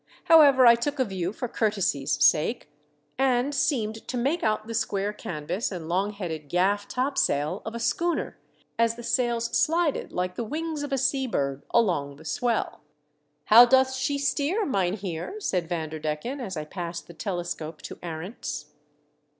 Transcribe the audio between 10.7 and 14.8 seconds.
of a sea bird along the swell." How doth she steer,